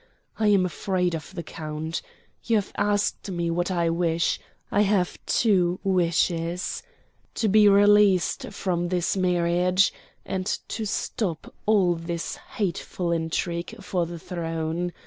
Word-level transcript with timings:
I 0.39 0.47
am 0.47 0.65
afraid 0.65 1.13
of 1.13 1.35
the 1.35 1.43
count. 1.43 2.01
You 2.43 2.55
have 2.55 2.71
asked 2.75 3.29
me 3.29 3.51
what 3.51 3.69
I 3.69 3.91
wish. 3.91 4.39
I 4.71 4.81
have 4.81 5.23
two 5.27 5.79
wishes 5.83 6.81
to 7.35 7.47
be 7.47 7.69
released 7.69 8.47
from 8.51 8.89
this 8.89 9.15
marriage, 9.15 9.93
and 10.25 10.47
to 10.69 10.87
stop 10.87 11.53
all 11.67 11.93
this 11.93 12.37
hateful 12.53 13.11
intrigue 13.11 13.75
for 13.83 14.07
the 14.07 14.17
throne. 14.17 14.91